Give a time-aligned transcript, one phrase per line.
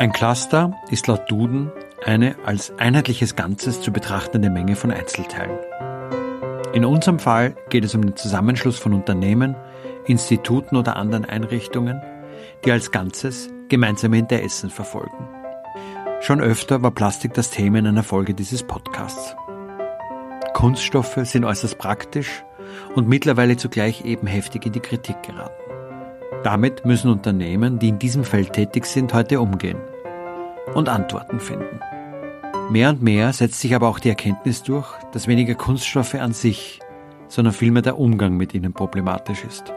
[0.00, 1.70] Ein Cluster ist laut Duden
[2.06, 5.58] eine als einheitliches Ganzes zu betrachtende Menge von Einzelteilen.
[6.72, 9.56] In unserem Fall geht es um den Zusammenschluss von Unternehmen,
[10.06, 12.00] Instituten oder anderen Einrichtungen,
[12.64, 15.28] die als Ganzes gemeinsame Interessen verfolgen.
[16.22, 19.36] Schon öfter war Plastik das Thema in einer Folge dieses Podcasts.
[20.54, 22.42] Kunststoffe sind äußerst praktisch
[22.94, 25.52] und mittlerweile zugleich eben heftig in die Kritik geraten.
[26.42, 29.76] Damit müssen Unternehmen, die in diesem Feld tätig sind, heute umgehen
[30.74, 31.80] und Antworten finden.
[32.70, 36.80] Mehr und mehr setzt sich aber auch die Erkenntnis durch, dass weniger Kunststoffe an sich,
[37.28, 39.72] sondern vielmehr der Umgang mit ihnen problematisch ist.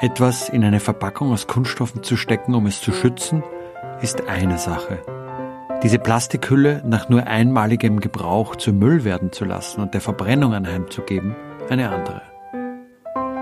[0.00, 3.42] Etwas in eine Verpackung aus Kunststoffen zu stecken, um es zu schützen,
[4.00, 4.98] ist eine Sache.
[5.82, 11.36] Diese Plastikhülle nach nur einmaligem Gebrauch zu Müll werden zu lassen und der Verbrennung anheimzugeben,
[11.68, 12.22] eine andere.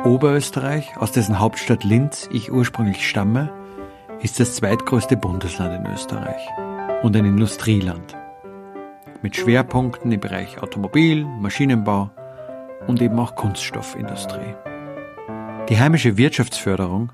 [0.05, 3.51] Oberösterreich, aus dessen Hauptstadt Linz ich ursprünglich stamme,
[4.23, 6.43] ist das zweitgrößte Bundesland in Österreich
[7.03, 8.17] und ein Industrieland.
[9.23, 12.11] Mit Schwerpunkten im Bereich Automobil, Maschinenbau
[12.87, 14.55] und eben auch Kunststoffindustrie.
[15.69, 17.11] Die heimische Wirtschaftsförderung,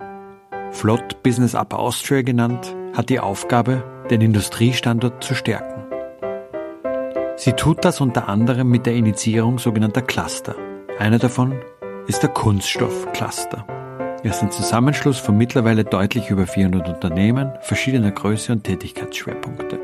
[0.70, 5.84] Flott Business Up Austria genannt, hat die Aufgabe, den Industriestandort zu stärken.
[7.36, 10.54] Sie tut das unter anderem mit der Initiierung sogenannter Cluster.
[10.98, 11.58] Einer davon
[12.06, 13.81] ist der Kunststoffcluster.
[14.24, 19.80] Er ist ein Zusammenschluss von mittlerweile deutlich über 400 Unternehmen verschiedener Größe und Tätigkeitsschwerpunkte.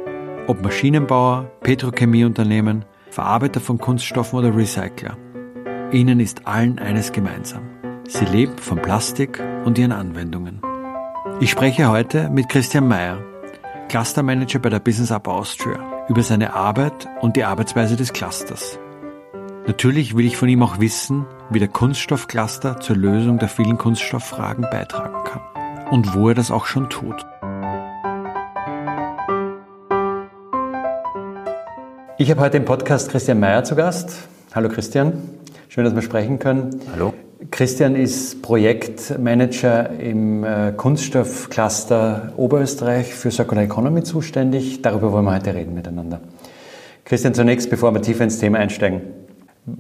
[0.47, 5.16] Ob Maschinenbauer, Petrochemieunternehmen, Verarbeiter von Kunststoffen oder Recycler.
[5.91, 7.62] Ihnen ist allen eines gemeinsam.
[8.06, 10.62] Sie lebt von Plastik und ihren Anwendungen.
[11.41, 13.19] Ich spreche heute mit Christian Mayer,
[13.88, 18.78] Clustermanager bei der Business Up Austria, über seine Arbeit und die Arbeitsweise des Clusters.
[19.69, 24.62] Natürlich will ich von ihm auch wissen, wie der Kunststoffcluster zur Lösung der vielen Kunststofffragen
[24.71, 25.43] beitragen kann
[25.91, 27.27] und wo er das auch schon tut.
[32.17, 34.17] Ich habe heute im Podcast Christian Mayer zu Gast.
[34.55, 35.12] Hallo Christian,
[35.69, 36.81] schön, dass wir sprechen können.
[36.95, 37.12] Hallo.
[37.51, 44.81] Christian ist Projektmanager im äh, Kunststoffcluster Oberösterreich für Circular Economy zuständig.
[44.81, 46.23] Darüber wollen wir heute reden miteinander.
[47.05, 49.28] Christian, zunächst, bevor wir tiefer ins Thema einsteigen,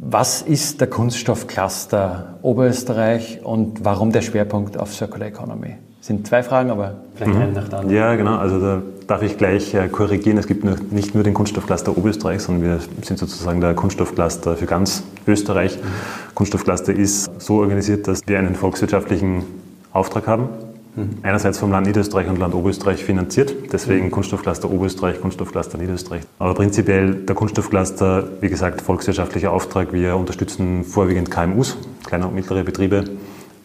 [0.00, 5.76] was ist der Kunststoffcluster Oberösterreich und warum der Schwerpunkt auf Circular Economy?
[5.98, 7.42] Das sind zwei Fragen, aber vielleicht mhm.
[7.42, 7.96] eine nach der anderen.
[7.96, 8.36] Ja, genau.
[8.36, 10.38] Also da darf ich gleich äh, korrigieren.
[10.38, 15.02] Es gibt nicht nur den Kunststoffcluster Oberösterreich, sondern wir sind sozusagen der Kunststoffcluster für ganz
[15.26, 15.76] Österreich.
[15.76, 16.34] Mhm.
[16.34, 19.44] Kunststoffcluster ist so organisiert, dass wir einen volkswirtschaftlichen
[19.92, 20.48] Auftrag haben
[20.96, 21.18] Mhm.
[21.22, 24.10] Einerseits vom Land Niederösterreich und Land Oberösterreich finanziert, deswegen mhm.
[24.10, 26.22] Kunststoffcluster Oberösterreich, Kunststoffcluster Niederösterreich.
[26.38, 29.92] Aber prinzipiell der Kunststoffcluster, wie gesagt, volkswirtschaftlicher Auftrag.
[29.92, 33.04] Wir unterstützen vorwiegend KMUs, kleine und mittlere Betriebe,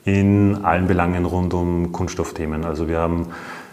[0.06, 2.66] in allen Belangen rund um Kunststoffthemen.
[2.66, 3.28] Also wir haben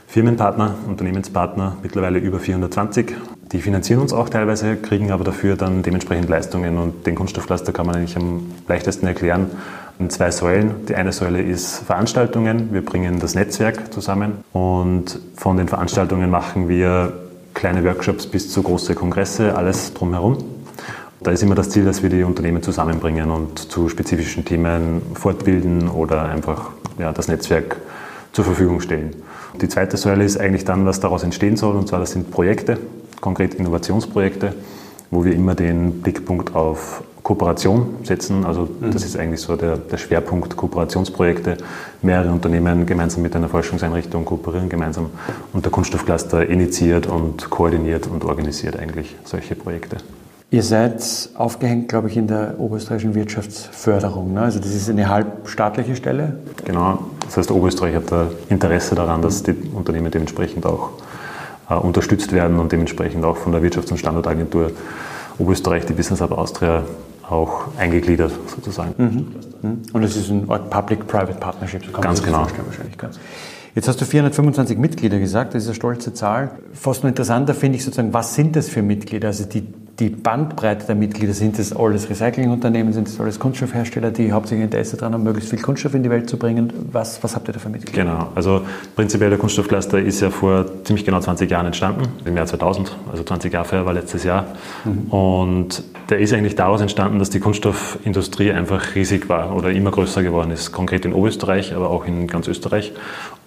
[0.07, 3.15] Firmenpartner, Unternehmenspartner, mittlerweile über 420.
[3.53, 6.79] Die finanzieren uns auch teilweise, kriegen aber dafür dann dementsprechend Leistungen.
[6.79, 9.51] Und den Kunststoffcluster kann man eigentlich am leichtesten erklären
[10.09, 10.87] zwei Säulen.
[10.87, 12.73] Die eine Säule ist Veranstaltungen.
[12.73, 17.13] Wir bringen das Netzwerk zusammen und von den Veranstaltungen machen wir
[17.53, 20.39] kleine Workshops bis zu große Kongresse, alles drumherum.
[21.23, 25.89] Da ist immer das Ziel, dass wir die Unternehmen zusammenbringen und zu spezifischen Themen fortbilden
[25.89, 27.77] oder einfach ja, das Netzwerk
[28.33, 29.15] zur Verfügung stellen.
[29.61, 32.79] Die zweite Säule ist eigentlich dann, was daraus entstehen soll, und zwar das sind Projekte,
[33.21, 34.55] konkret Innovationsprojekte,
[35.11, 38.45] wo wir immer den Blickpunkt auf Kooperation setzen.
[38.45, 38.91] Also mhm.
[38.91, 41.59] das ist eigentlich so der, der, Schwerpunkt Kooperationsprojekte.
[42.03, 45.11] Mehrere Unternehmen gemeinsam mit einer Forschungseinrichtung kooperieren gemeinsam
[45.53, 49.99] und der Kunststoffcluster initiiert und koordiniert und organisiert eigentlich solche Projekte.
[50.51, 54.35] Ihr seid aufgehängt, glaube ich, in der oberösterreichischen Wirtschaftsförderung.
[54.35, 54.41] Ne?
[54.41, 56.37] Also das ist eine halbstaatliche Stelle?
[56.65, 56.99] Genau.
[57.27, 60.91] Das heißt, Oberösterreich hat da Interesse daran, dass die Unternehmen dementsprechend auch
[61.71, 64.73] äh, unterstützt werden und dementsprechend auch von der Wirtschafts- und Standortagentur
[65.39, 66.83] Oberösterreich, die Business Hub Austria,
[67.31, 68.95] auch eingegliedert sozusagen.
[69.63, 69.83] Mhm.
[69.93, 72.39] Und es ist ein Art Public-Private Partnership, so kann Ganz man sich genau.
[72.39, 72.99] vorstellen wahrscheinlich.
[72.99, 73.21] Ganz.
[73.75, 76.59] Jetzt hast du 425 Mitglieder gesagt, das ist eine stolze Zahl.
[76.73, 79.29] Fast noch interessanter finde ich sozusagen, was sind das für Mitglieder?
[79.29, 79.63] Also die,
[80.01, 84.97] die Bandbreite der Mitglieder, sind das alles Recyclingunternehmen, sind das alles Kunststoffhersteller, die hauptsächlich Interesse
[84.97, 86.73] daran haben, möglichst viel Kunststoff in die Welt zu bringen?
[86.91, 88.05] Was, was habt ihr da für Mitglieder?
[88.05, 88.63] Genau, also
[88.97, 93.23] prinzipiell der Kunststoffcluster ist ja vor ziemlich genau 20 Jahren entstanden, im Jahr 2000, also
[93.23, 94.47] 20 Jahre vorher war letztes Jahr.
[95.11, 100.23] Und der ist eigentlich daraus entstanden, dass die Kunststoffindustrie einfach riesig war oder immer größer
[100.23, 102.93] geworden ist, konkret in Oberösterreich, aber auch in ganz Österreich.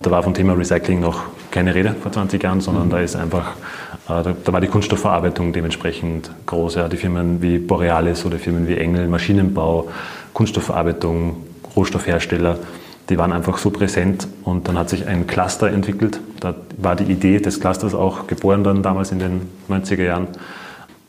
[0.02, 3.54] Da war vom Thema Recycling noch keine Rede vor 20 Jahren, sondern da ist einfach,
[4.08, 6.76] da, da war die Kunststoffverarbeitung dementsprechend groß.
[6.76, 6.90] Ja.
[6.90, 9.90] Die Firmen wie Borealis oder Firmen wie Engel, Maschinenbau,
[10.34, 11.38] Kunststoffverarbeitung,
[11.76, 12.58] Rohstoffhersteller,
[13.10, 16.20] die waren einfach so präsent und dann hat sich ein Cluster entwickelt.
[16.40, 20.28] Da war die Idee des Clusters auch geboren dann damals in den 90er Jahren.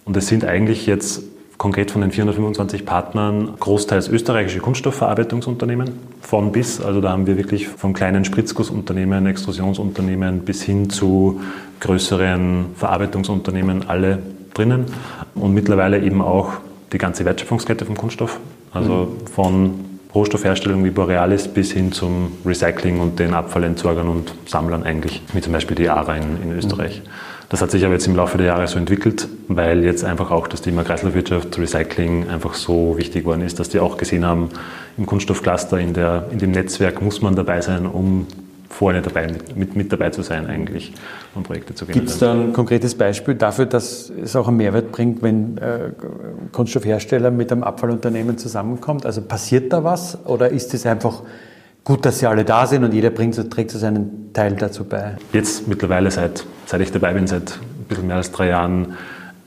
[0.05, 1.23] Und es sind eigentlich jetzt
[1.59, 6.81] konkret von den 425 Partnern großteils österreichische Kunststoffverarbeitungsunternehmen von bis.
[6.81, 11.41] Also da haben wir wirklich von kleinen Spritzgussunternehmen, Extrusionsunternehmen bis hin zu
[11.81, 14.19] größeren Verarbeitungsunternehmen alle
[14.53, 14.87] drinnen.
[15.35, 16.55] Und mittlerweile eben auch
[16.93, 18.41] die ganze Wertschöpfungskette vom Kunststoff.
[18.73, 25.23] Also von Rohstoffherstellung wie Borealis bis hin zum Recycling und den Abfallentsorgern und Sammlern eigentlich,
[25.33, 27.03] wie zum Beispiel die ARA in, in Österreich.
[27.55, 30.49] Das hat sich aber jetzt im Laufe der Jahre so entwickelt, weil jetzt einfach auch
[30.49, 34.49] das Thema Kreislaufwirtschaft, Recycling einfach so wichtig geworden ist, dass die auch gesehen haben,
[34.99, 38.27] im Kunststoffcluster, in, der, in dem Netzwerk muss man dabei sein, um
[38.69, 40.95] vorne dabei, mit, mit, dabei zu sein eigentlich
[41.37, 44.91] und Projekte zu Gibt es da ein konkretes Beispiel dafür, dass es auch einen Mehrwert
[44.91, 45.91] bringt, wenn äh,
[46.51, 49.07] Kunststoffhersteller mit einem Abfallunternehmen zusammenkommt?
[49.07, 51.23] Also passiert da was oder ist es einfach
[51.85, 55.17] gut, dass sie alle da sind und jeder bringt, trägt so seinen Teil dazu bei?
[55.33, 58.95] Jetzt mittlerweile, seit, seit ich dabei bin, seit ein bisschen mehr als drei Jahren,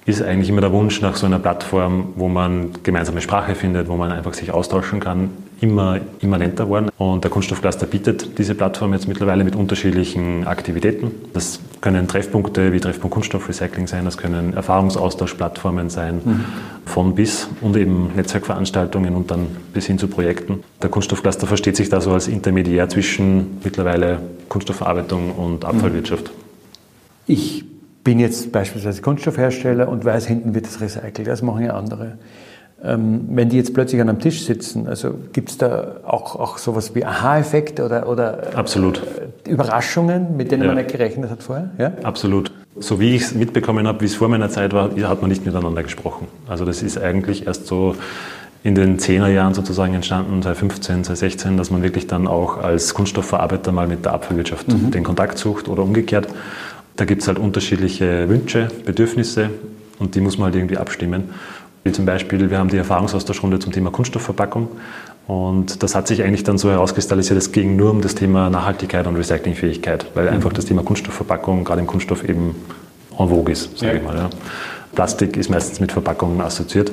[0.05, 3.95] ist eigentlich immer der Wunsch nach so einer Plattform, wo man gemeinsame Sprache findet, wo
[3.95, 5.31] man einfach sich austauschen kann,
[5.61, 6.89] immer immanenter geworden.
[6.97, 11.11] Und der Kunststoffcluster bietet diese Plattform jetzt mittlerweile mit unterschiedlichen Aktivitäten.
[11.33, 16.45] Das können Treffpunkte wie Treffpunkt Kunststoffrecycling sein, das können Erfahrungsaustauschplattformen sein, mhm.
[16.85, 20.63] von bis und eben Netzwerkveranstaltungen und dann bis hin zu Projekten.
[20.81, 24.19] Der Kunststoffcluster versteht sich da so als Intermediär zwischen mittlerweile
[24.49, 26.31] Kunststoffverarbeitung und Abfallwirtschaft.
[27.25, 27.65] Ich
[28.03, 31.27] bin jetzt beispielsweise Kunststoffhersteller und weiß, hinten wird es recycelt.
[31.27, 32.17] Das machen ja andere.
[32.83, 36.59] Ähm, wenn die jetzt plötzlich an einem Tisch sitzen, also gibt es da auch, auch
[36.59, 39.01] sowas wie Aha-Effekte oder, oder Absolut.
[39.45, 40.67] Äh, Überraschungen, mit denen Ja.
[40.67, 41.71] man nicht gerechnet hat vorher?
[41.79, 41.91] Ja?
[42.03, 42.51] Absolut.
[42.79, 45.43] So wie ich es mitbekommen habe, wie es vor meiner Zeit war, hat man nicht
[45.43, 46.27] miteinander gesprochen.
[46.47, 47.95] Also das ist eigentlich erst so
[48.63, 53.71] in den 10er Jahren sozusagen entstanden, 2015, 2016, dass man wirklich dann auch als Kunststoffverarbeiter
[53.71, 56.27] mal mit der Abfallwirtschaft den Kontakt sucht oder umgekehrt.
[56.95, 59.49] Da gibt es halt unterschiedliche Wünsche, Bedürfnisse
[59.99, 61.29] und die muss man halt irgendwie abstimmen.
[61.87, 64.67] Wie zum Beispiel, wir haben die Erfahrungsaustauschrunde zum Thema Kunststoffverpackung
[65.25, 69.07] und das hat sich eigentlich dann so herauskristallisiert, es ging nur um das Thema Nachhaltigkeit
[69.07, 72.55] und Recyclingfähigkeit, weil einfach das Thema Kunststoffverpackung gerade im Kunststoff eben
[73.17, 74.17] en vogue ist, sage ich mal.
[74.17, 74.29] Ja.
[74.95, 76.91] Plastik ist meistens mit Verpackungen assoziiert.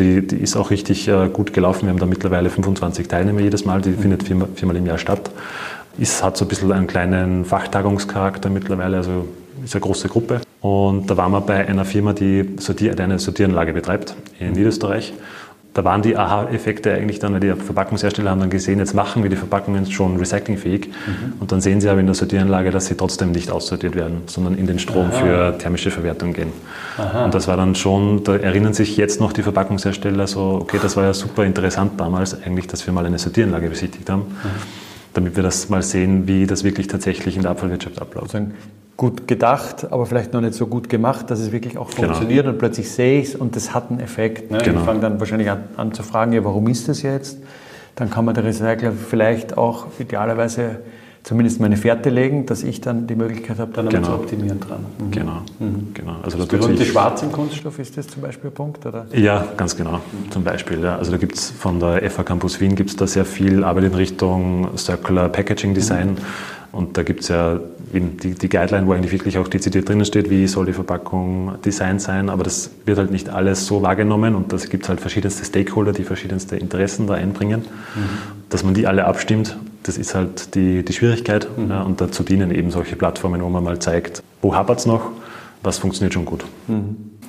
[0.00, 1.82] Die, die ist auch richtig äh, gut gelaufen.
[1.82, 5.30] Wir haben da mittlerweile 25 Teilnehmer jedes Mal, die findet viermal, viermal im Jahr statt.
[5.96, 9.28] Ist, hat so ein bisschen einen kleinen Fachtagungscharakter mittlerweile, also
[9.64, 10.40] ist eine große Gruppe.
[10.60, 15.12] Und da waren wir bei einer Firma, die Sortier, eine Sortieranlage betreibt in Niederösterreich.
[15.74, 19.30] Da waren die Aha-Effekte eigentlich dann, weil die Verpackungshersteller haben dann gesehen, jetzt machen wir
[19.30, 20.88] die Verpackungen schon recyclingfähig.
[21.38, 24.56] Und dann sehen sie aber in der Sortieranlage, dass sie trotzdem nicht aussortiert werden, sondern
[24.56, 26.52] in den Strom für thermische Verwertung gehen.
[27.24, 30.96] Und das war dann schon, da erinnern sich jetzt noch die Verpackungshersteller so, okay, das
[30.96, 34.22] war ja super interessant damals eigentlich, dass wir mal eine Sortieranlage besichtigt haben,
[35.18, 38.30] damit wir das mal sehen, wie das wirklich tatsächlich in der Abfallwirtschaft abläuft.
[38.30, 38.54] Sozusagen
[38.96, 42.08] gut gedacht, aber vielleicht noch nicht so gut gemacht, dass es wirklich auch Genau.
[42.08, 44.50] funktioniert und plötzlich sehe ich es und das hat einen Effekt.
[44.50, 44.58] Ne?
[44.58, 44.80] Genau.
[44.80, 47.38] Ich fange dann wahrscheinlich an, an zu fragen, ja, warum ist das jetzt?
[47.96, 50.80] Dann kann man der Recycler vielleicht auch idealerweise
[51.28, 54.16] zumindest meine Fährte legen, dass ich dann die Möglichkeit habe, dann einmal Genau.
[54.16, 54.86] zu optimieren dran.
[54.98, 55.10] Mhm.
[55.10, 55.32] Genau,
[55.92, 56.16] genau.
[56.22, 58.86] Also da Das tut berühmte sich- Schwarz im Kunststoff, ist das zum Beispiel ein Punkt?
[58.86, 59.04] Oder?
[59.14, 60.00] Ja, ganz genau.
[60.30, 60.80] Zum Beispiel.
[60.82, 60.96] Ja.
[60.96, 63.84] Also da gibt es von der FH Campus Wien gibt es da sehr viel Arbeit
[63.84, 66.16] in Richtung Circular Packaging Design.
[66.72, 67.60] Und da gibt es ja
[67.92, 72.00] die, die Guideline, wo eigentlich wirklich auch dezidiert drinnen steht, wie soll die Verpackung designt
[72.00, 72.30] sein.
[72.30, 76.04] Aber das wird halt nicht alles so wahrgenommen und das gibt halt verschiedenste Stakeholder, die
[76.04, 77.64] verschiedenste Interessen da einbringen.
[78.48, 81.48] Dass man die alle abstimmt, das ist halt die, die Schwierigkeit.
[81.68, 85.10] Ja, und dazu dienen eben solche Plattformen, wo man mal zeigt, wo hapert es noch,
[85.62, 86.44] was funktioniert schon gut.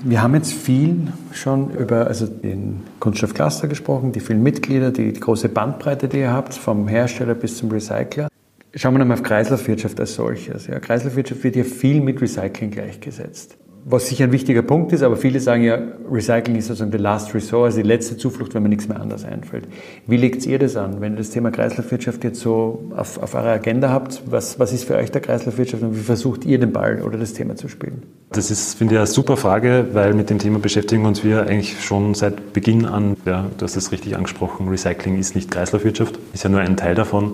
[0.03, 5.19] Wir haben jetzt viel schon über also den Kunststoffcluster gesprochen, die vielen Mitglieder, die, die
[5.19, 8.29] große Bandbreite, die ihr habt, vom Hersteller bis zum Recycler.
[8.75, 10.67] Schauen wir nochmal auf Kreislaufwirtschaft als solches.
[10.67, 15.15] Ja, Kreislaufwirtschaft wird ja viel mit Recycling gleichgesetzt was sicher ein wichtiger Punkt ist, aber
[15.15, 15.79] viele sagen ja,
[16.11, 19.25] Recycling ist sozusagen the last resort, also die letzte Zuflucht, wenn mir nichts mehr anders
[19.25, 19.65] einfällt.
[20.05, 23.51] Wie legt ihr das an, wenn ihr das Thema Kreislaufwirtschaft jetzt so auf, auf eurer
[23.51, 24.21] Agenda habt?
[24.25, 27.33] Was, was ist für euch der Kreislaufwirtschaft und wie versucht ihr den Ball oder das
[27.33, 28.03] Thema zu spielen?
[28.31, 31.81] Das ist, finde ich, eine super Frage, weil mit dem Thema beschäftigen uns wir eigentlich
[31.83, 33.15] schon seit Beginn an.
[33.25, 36.95] Ja, du hast es richtig angesprochen, Recycling ist nicht Kreislaufwirtschaft, ist ja nur ein Teil
[36.95, 37.33] davon.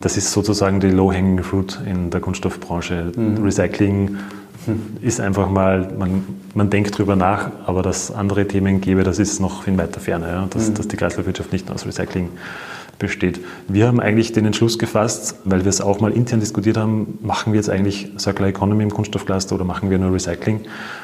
[0.00, 3.12] Das ist sozusagen die low-hanging fruit in der Kunststoffbranche.
[3.16, 3.42] Mhm.
[3.42, 4.16] Recycling
[5.00, 9.40] ist einfach mal, man, man denkt drüber nach, aber dass andere Themen gäbe, das ist
[9.40, 10.74] noch in weiter Ferne, ja, dass, mhm.
[10.74, 12.30] dass die Kreislaufwirtschaft nicht aus Recycling
[12.98, 13.40] besteht.
[13.68, 17.52] Wir haben eigentlich den Entschluss gefasst, weil wir es auch mal intern diskutiert haben, machen
[17.52, 20.60] wir jetzt eigentlich Circular Economy im Kunststoffcluster oder machen wir nur Recycling?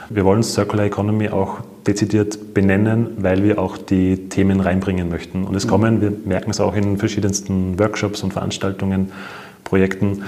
[0.09, 5.45] Wir wollen Circular Economy auch dezidiert benennen, weil wir auch die Themen reinbringen möchten.
[5.45, 5.71] Und es mhm.
[5.71, 9.12] kommen, wir merken es auch in verschiedensten Workshops und Veranstaltungen,
[9.64, 10.23] Projekten,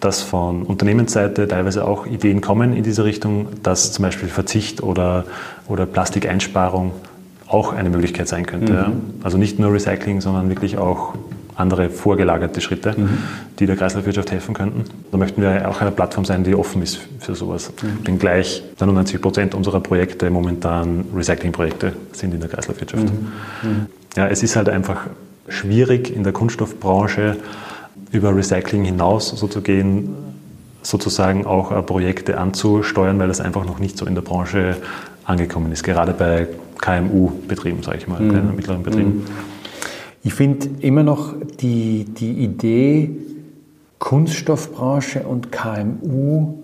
[0.00, 5.24] dass von Unternehmensseite teilweise auch Ideen kommen in diese Richtung, dass zum Beispiel Verzicht oder,
[5.68, 6.92] oder Plastikeinsparung
[7.46, 8.72] auch eine Möglichkeit sein könnte.
[8.72, 8.78] Mhm.
[8.78, 8.92] Ja.
[9.22, 11.14] Also nicht nur Recycling, sondern wirklich auch
[11.56, 13.18] andere vorgelagerte Schritte, mhm.
[13.58, 14.84] die der Kreislaufwirtschaft helfen könnten.
[15.10, 17.72] Da möchten wir auch eine Plattform sein, die offen ist für sowas.
[17.82, 18.04] Mhm.
[18.04, 23.04] Denn gleich 99 Prozent unserer Projekte momentan Recyclingprojekte sind in der Kreislaufwirtschaft.
[23.04, 23.70] Mhm.
[23.70, 23.86] mhm.
[24.16, 25.06] Ja, es ist halt einfach
[25.48, 27.36] schwierig in der Kunststoffbranche
[28.12, 30.14] über Recycling hinaus so zu gehen,
[30.82, 34.76] sozusagen auch äh, Projekte anzusteuern, weil das einfach noch nicht so in der Branche
[35.24, 36.46] angekommen ist, gerade bei
[36.80, 38.30] KMU-Betrieben, sage ich mal, mhm.
[38.30, 39.14] kleinen und mittleren Betrieben.
[39.16, 39.24] Mhm.
[40.22, 43.10] Ich finde immer noch die, die Idee,
[43.98, 46.54] Kunststoffbranche und KMU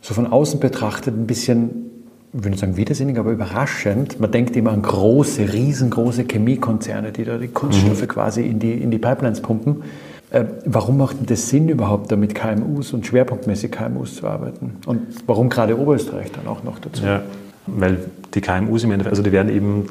[0.00, 1.90] so von außen betrachtet ein bisschen,
[2.32, 4.20] ich würde nicht sagen widersinnig, aber überraschend.
[4.20, 8.08] Man denkt immer an große, riesengroße Chemiekonzerne, die da die Kunststoffe mhm.
[8.08, 9.82] quasi in die, in die Pipelines pumpen.
[10.30, 14.76] Äh, warum macht denn das Sinn überhaupt, da mit KMUs und schwerpunktmäßig KMUs zu arbeiten?
[14.86, 17.04] Und warum gerade Oberösterreich dann auch noch dazu?
[17.04, 17.22] Ja,
[17.66, 17.98] weil
[18.34, 19.86] die KMUs im Endeffekt, also die werden eben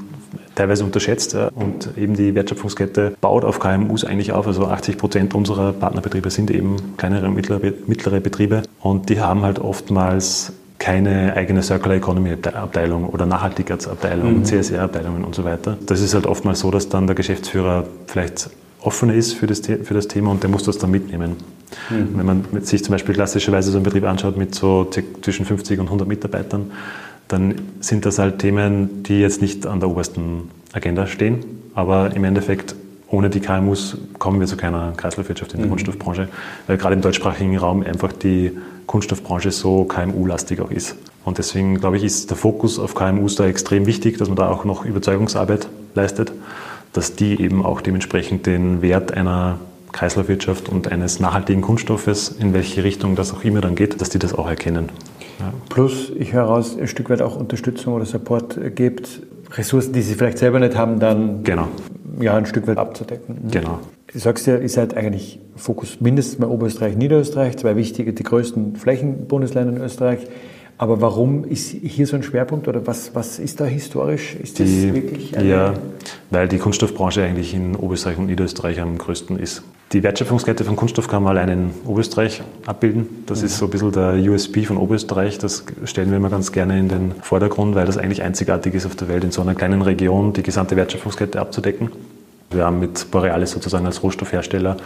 [0.56, 4.48] teilweise unterschätzt ja, und eben die Wertschöpfungskette baut auf KMUs eigentlich auf.
[4.48, 9.44] Also 80 Prozent unserer Partnerbetriebe sind eben kleinere und mittlere, mittlere Betriebe und die haben
[9.44, 14.46] halt oftmals keine eigene Circular Economy Abteilung oder Nachhaltigkeitsabteilung, mhm.
[14.46, 15.78] CSR-Abteilungen und so weiter.
[15.86, 18.50] Das ist halt oftmals so, dass dann der Geschäftsführer vielleicht
[18.86, 21.38] offen ist für das, für das Thema und der muss das dann mitnehmen.
[21.90, 22.18] Mhm.
[22.18, 24.90] Wenn man sich zum Beispiel klassischerweise so einen Betrieb anschaut mit so
[25.22, 26.72] zwischen 50 und 100 Mitarbeitern,
[27.28, 31.40] dann sind das halt Themen, die jetzt nicht an der obersten Agenda stehen,
[31.74, 32.76] aber im Endeffekt
[33.10, 35.72] ohne die KMUs kommen wir zu keiner Kreislaufwirtschaft in der mhm.
[35.72, 36.28] Kunststoffbranche,
[36.68, 38.52] weil gerade im deutschsprachigen Raum einfach die
[38.88, 40.96] Kunststoffbranche so KMU-lastig auch ist.
[41.24, 44.50] Und deswegen glaube ich, ist der Fokus auf KMUs da extrem wichtig, dass man da
[44.50, 46.32] auch noch Überzeugungsarbeit leistet
[46.98, 49.60] dass die eben auch dementsprechend den Wert einer
[49.92, 54.20] Kreislaufwirtschaft und eines nachhaltigen Kunststoffes, in welche Richtung das auch immer dann geht, dass die
[54.20, 54.90] das auch erkennen.
[55.40, 55.54] Ja.
[55.70, 59.22] Plus, ich höre raus, ein Stück weit auch Unterstützung oder Support gibt,
[59.52, 61.68] Ressourcen, die sie vielleicht selber nicht haben, dann genau.
[62.20, 63.48] ja, ein Stück weit abzudecken.
[63.52, 63.80] Genau.
[64.12, 68.76] Du sagst ja, ihr seid eigentlich Fokus mindestens mal Oberösterreich, Niederösterreich, zwei wichtige, die größten
[68.76, 70.20] Flächenbundesländer in Österreich.
[70.78, 74.36] Aber warum ist hier so ein Schwerpunkt oder was, was ist da historisch?
[74.36, 75.74] Ist das die, wirklich eine Ja,
[76.32, 79.64] weil die Kunststoffbranche eigentlich in Oberösterreich und Niederösterreich am größten ist.
[79.94, 83.24] Die Wertschöpfungskette von Kunststoff kann man allein in Oberösterreich abbilden.
[83.26, 83.46] Das mhm.
[83.46, 85.38] ist so ein bisschen der USP von Oberösterreich.
[85.38, 88.98] Das stellen wir immer ganz gerne in den Vordergrund, weil das eigentlich einzigartig ist auf
[88.98, 91.90] der Welt, in so einer kleinen Region die gesamte Wertschöpfungskette abzudecken.
[92.52, 94.78] Wir haben mit Borealis sozusagen als Rohstoffhersteller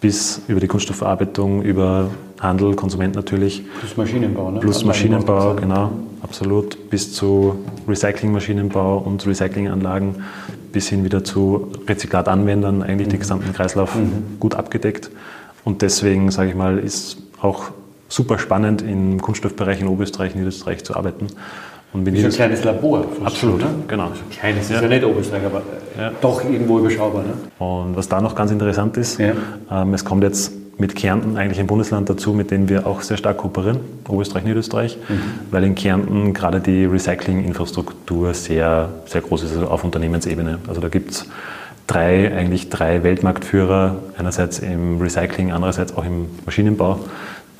[0.00, 3.64] bis über die Kunststoffverarbeitung, über Handel, Konsument natürlich.
[3.80, 4.60] Plus Maschinenbau, ne?
[4.60, 5.90] Plus also Maschinenbau, genau,
[6.22, 6.90] absolut.
[6.90, 7.56] Bis zu
[7.88, 10.22] Recyclingmaschinenbau und Recyclinganlagen,
[10.72, 13.12] bis hin wieder zu Rezyklatanwendern, eigentlich mhm.
[13.12, 14.38] den gesamten Kreislauf mhm.
[14.38, 15.10] gut abgedeckt.
[15.64, 17.70] Und deswegen, sage ich mal, ist auch
[18.08, 21.26] super spannend im Kunststoffbereich in Oberösterreich, Niederösterreich zu arbeiten.
[21.92, 23.04] Und Wie ein kleines Labor.
[23.24, 23.66] Absolut, ne?
[23.86, 24.04] genau.
[24.04, 24.76] Also kleines ja.
[24.76, 25.62] ist ja nicht Oberösterreich, aber
[25.98, 26.12] ja.
[26.20, 27.22] doch irgendwo überschaubar.
[27.22, 27.64] Ne?
[27.64, 29.32] Und was da noch ganz interessant ist, ja.
[29.70, 33.16] ähm, es kommt jetzt mit Kärnten eigentlich ein Bundesland dazu, mit dem wir auch sehr
[33.16, 35.20] stark kooperieren, Oberösterreich, Niederösterreich, mhm.
[35.50, 40.58] weil in Kärnten gerade die Recyclinginfrastruktur sehr, sehr groß ist, also auf Unternehmensebene.
[40.68, 41.26] Also da gibt es
[41.88, 47.00] drei, eigentlich drei Weltmarktführer, einerseits im Recycling, andererseits auch im Maschinenbau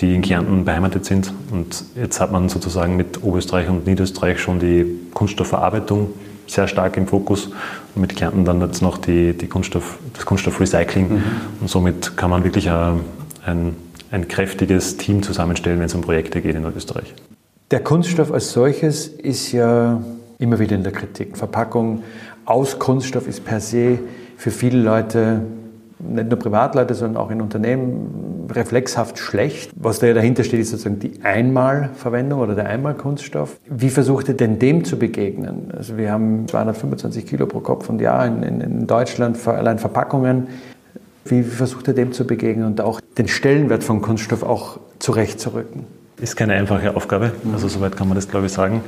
[0.01, 1.33] die in Kärnten beheimatet sind.
[1.51, 6.11] Und jetzt hat man sozusagen mit Oberösterreich und Niederösterreich schon die Kunststoffverarbeitung
[6.47, 7.51] sehr stark im Fokus
[7.95, 11.09] und mit Kärnten dann jetzt noch die, die Kunststoff, das Kunststoffrecycling.
[11.09, 11.23] Mhm.
[11.61, 13.01] Und somit kann man wirklich ein,
[13.45, 13.77] ein,
[14.11, 17.15] ein kräftiges Team zusammenstellen, wenn es um Projekte geht in Österreich.
[17.71, 20.01] Der Kunststoff als solches ist ja
[20.39, 21.37] immer wieder in der Kritik.
[21.37, 22.03] Verpackung
[22.47, 23.99] aus Kunststoff ist per se
[24.39, 25.43] für viele Leute,
[25.99, 29.71] nicht nur Privatleute, sondern auch in Unternehmen, reflexhaft schlecht.
[29.77, 33.59] Was da dahinter steht, ist sozusagen die Einmalverwendung oder der Einmalkunststoff.
[33.69, 35.73] Wie versucht ihr denn dem zu begegnen?
[35.77, 40.49] Also wir haben 225 Kilo pro Kopf und Jahr in, in, in Deutschland, allein Verpackungen.
[41.25, 45.85] Wie versucht ihr dem zu begegnen und auch den Stellenwert von Kunststoff auch zurechtzurücken?
[46.21, 48.83] Ist keine einfache Aufgabe, also soweit kann man das glaube ich sagen.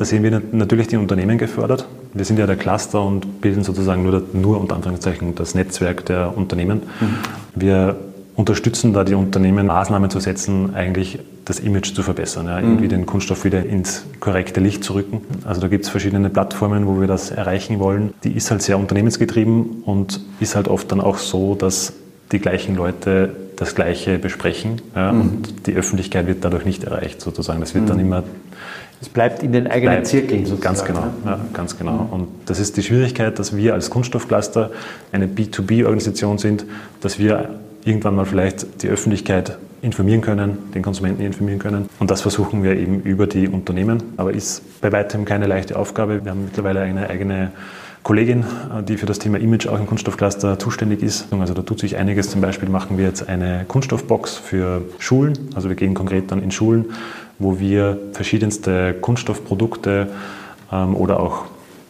[0.00, 1.86] Da sehen wir natürlich die Unternehmen gefördert.
[2.14, 6.38] Wir sind ja der Cluster und bilden sozusagen nur, nur unter Anführungszeichen das Netzwerk der
[6.38, 6.84] Unternehmen.
[7.00, 7.16] Mhm.
[7.54, 7.96] Wir
[8.34, 12.88] unterstützen da die Unternehmen, Maßnahmen zu setzen, eigentlich das Image zu verbessern, ja, irgendwie mhm.
[12.88, 15.20] den Kunststoff wieder ins korrekte Licht zu rücken.
[15.44, 18.14] Also da gibt es verschiedene Plattformen, wo wir das erreichen wollen.
[18.24, 21.92] Die ist halt sehr unternehmensgetrieben und ist halt oft dann auch so, dass
[22.32, 25.20] die gleichen Leute das Gleiche besprechen ja, mhm.
[25.20, 27.60] und die Öffentlichkeit wird dadurch nicht erreicht sozusagen.
[27.60, 27.88] Das wird mhm.
[27.88, 28.22] dann immer
[29.00, 30.74] es bleibt in den eigenen Zirkeln sozusagen.
[30.76, 32.04] Ganz genau, ja, ganz genau.
[32.04, 32.12] Mhm.
[32.12, 34.70] Und das ist die Schwierigkeit, dass wir als Kunststoffcluster
[35.12, 36.66] eine B2B-Organisation sind,
[37.00, 37.50] dass wir
[37.84, 41.88] irgendwann mal vielleicht die Öffentlichkeit informieren können, den Konsumenten informieren können.
[41.98, 44.02] Und das versuchen wir eben über die Unternehmen.
[44.18, 46.22] Aber ist bei weitem keine leichte Aufgabe.
[46.22, 47.52] Wir haben mittlerweile eine eigene
[48.02, 51.32] Kollegin, äh, die für das Thema Image auch im Kunststoffcluster zuständig ist.
[51.32, 52.30] Also da tut sich einiges.
[52.30, 55.38] Zum Beispiel machen wir jetzt eine Kunststoffbox für Schulen.
[55.54, 56.86] Also wir gehen konkret dann in Schulen,
[57.40, 60.08] wo wir verschiedenste Kunststoffprodukte
[60.70, 61.46] ähm, oder auch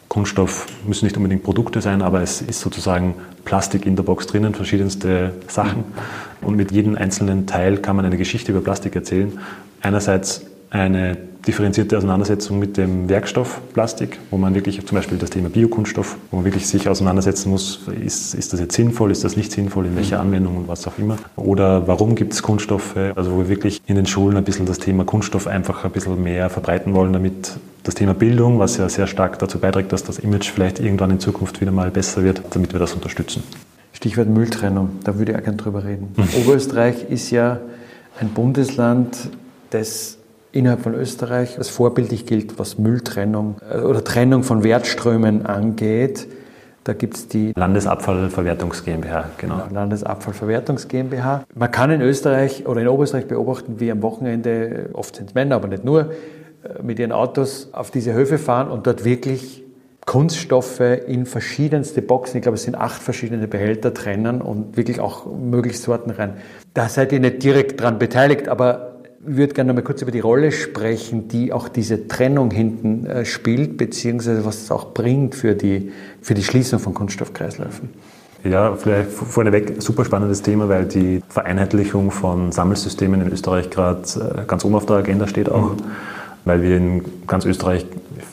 [0.08, 3.14] Kunststoff müssen nicht unbedingt Produkte sein, aber es ist sozusagen
[3.44, 5.84] Plastik in der Box drinnen, verschiedenste Sachen.
[6.40, 9.38] Und mit jedem einzelnen Teil kann man eine Geschichte über Plastik erzählen.
[9.82, 15.48] Einerseits eine differenzierte Auseinandersetzung mit dem Werkstoff Plastik, wo man wirklich zum Beispiel das Thema
[15.48, 19.50] Biokunststoff, wo man wirklich sich auseinandersetzen muss, ist, ist das jetzt sinnvoll, ist das nicht
[19.50, 21.16] sinnvoll, in welcher Anwendung und was auch immer.
[21.36, 24.78] Oder warum gibt es Kunststoffe, also wo wir wirklich in den Schulen ein bisschen das
[24.78, 29.06] Thema Kunststoff einfach ein bisschen mehr verbreiten wollen, damit das Thema Bildung, was ja sehr
[29.06, 32.72] stark dazu beiträgt, dass das Image vielleicht irgendwann in Zukunft wieder mal besser wird, damit
[32.72, 33.42] wir das unterstützen.
[33.94, 36.14] Stichwort Mülltrennung, da würde ich auch gerne drüber reden.
[36.16, 36.42] Mhm.
[36.42, 37.60] Oberösterreich ist ja
[38.20, 39.30] ein Bundesland,
[39.70, 40.19] das
[40.52, 46.28] innerhalb von Österreich als vorbildlich gilt, was Mülltrennung äh, oder Trennung von Wertströmen angeht.
[46.84, 49.62] Da gibt es die Landesabfallverwertungs GmbH, genau.
[49.70, 51.44] Landesabfallverwertungs GmbH.
[51.54, 55.56] Man kann in Österreich oder in Oberösterreich beobachten, wie am Wochenende, oft sind es Männer,
[55.56, 56.10] aber nicht nur,
[56.62, 59.62] äh, mit ihren Autos auf diese Höfe fahren und dort wirklich
[60.06, 65.26] Kunststoffe in verschiedenste Boxen, ich glaube es sind acht verschiedene Behälter trennen und wirklich auch
[65.26, 66.38] möglichst Sorten rein.
[66.74, 68.89] Da seid ihr nicht direkt dran beteiligt, aber
[69.26, 73.24] ich würde gerne mal kurz über die Rolle sprechen, die auch diese Trennung hinten äh,
[73.24, 77.90] spielt, beziehungsweise was es auch bringt für die, für die Schließung von Kunststoffkreisläufen.
[78.44, 84.46] Ja, vielleicht vorneweg super spannendes Thema, weil die Vereinheitlichung von Sammelsystemen in Österreich gerade äh,
[84.46, 85.82] ganz oben auf der Agenda steht auch, mhm.
[86.46, 87.84] weil wir in ganz Österreich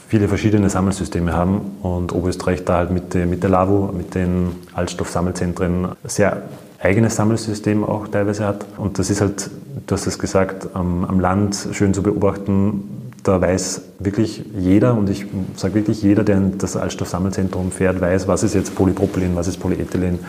[0.07, 5.89] viele verschiedene Sammelsysteme haben und Oberösterreich da halt mit, mit der LAVO, mit den Altstoffsammelzentren
[6.05, 6.43] sehr
[6.79, 8.65] eigenes Sammelsystem auch teilweise hat.
[8.77, 9.49] Und das ist halt,
[9.85, 13.13] du hast es gesagt, am, am Land schön zu beobachten.
[13.23, 18.27] Da weiß wirklich jeder, und ich sage wirklich jeder, der in das Altstoffsammelzentrum fährt, weiß,
[18.27, 20.19] was ist jetzt Polypropylen, was ist Polyethylen,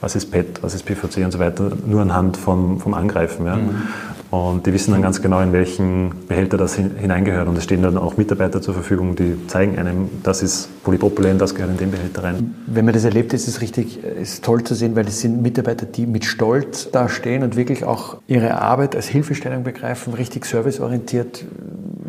[0.00, 3.44] was ist PET, was ist PVC und so weiter, nur anhand vom, vom Angreifen.
[3.44, 3.56] Ja.
[3.56, 3.82] Mhm.
[4.30, 7.48] Und die wissen dann ganz genau, in welchen Behälter das hineingehört.
[7.48, 11.54] Und es stehen dann auch Mitarbeiter zur Verfügung, die zeigen einem, das ist Polypropylen, das
[11.54, 12.54] gehört in den Behälter rein.
[12.66, 15.86] Wenn man das erlebt, ist es richtig, ist toll zu sehen, weil es sind Mitarbeiter,
[15.86, 21.44] die mit Stolz da stehen und wirklich auch ihre Arbeit als Hilfestellung begreifen, richtig serviceorientiert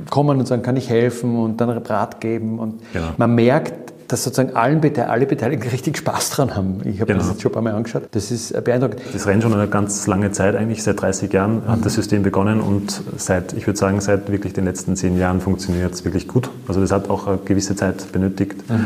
[0.10, 2.60] kommen und sagen, kann ich helfen und dann Rat geben.
[2.60, 3.08] Und genau.
[3.18, 6.82] man merkt, dass sozusagen allen, alle Beteiligten richtig Spaß dran haben.
[6.86, 7.20] Ich habe genau.
[7.20, 8.04] das jetzt schon ein paar Mal angeschaut.
[8.12, 9.02] Das ist beeindruckend.
[9.14, 10.84] Das rennt schon eine ganz lange Zeit eigentlich.
[10.84, 14.66] Seit 30 Jahren hat das System begonnen und seit, ich würde sagen, seit wirklich den
[14.66, 16.50] letzten zehn Jahren funktioniert es wirklich gut.
[16.68, 18.70] Also das hat auch eine gewisse Zeit benötigt.
[18.70, 18.86] Mhm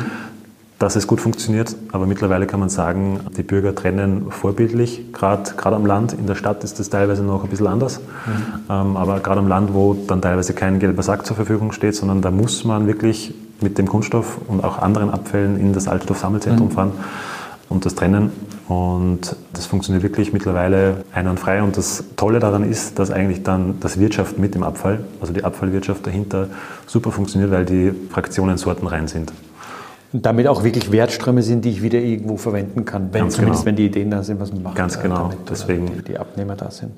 [0.81, 1.75] dass es gut funktioniert.
[1.91, 5.11] Aber mittlerweile kann man sagen, die Bürger trennen vorbildlich.
[5.13, 7.99] Gerade am Land, in der Stadt ist das teilweise noch ein bisschen anders.
[7.99, 8.03] Mhm.
[8.67, 12.21] Ähm, aber gerade am Land, wo dann teilweise kein gelber Sack zur Verfügung steht, sondern
[12.21, 16.73] da muss man wirklich mit dem Kunststoff und auch anderen Abfällen in das Altstoffsammelzentrum mhm.
[16.73, 16.91] fahren
[17.69, 18.31] und das trennen.
[18.67, 21.61] Und das funktioniert wirklich mittlerweile einwandfrei.
[21.61, 25.43] Und das Tolle daran ist, dass eigentlich dann das Wirtschaft mit dem Abfall, also die
[25.43, 26.47] Abfallwirtschaft dahinter,
[26.87, 29.33] super funktioniert, weil die Fraktionen sortenrein sind.
[30.13, 33.65] Und damit auch wirklich Wertströme sind, die ich wieder irgendwo verwenden kann, wenn, zumindest genau.
[33.65, 34.75] wenn die Ideen da sind, was man macht.
[34.75, 35.87] Ganz genau, damit, deswegen.
[35.87, 36.91] Die, die, Abnehmer da sind.